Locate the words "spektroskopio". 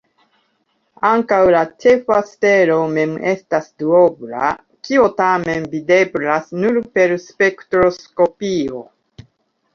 7.29-8.85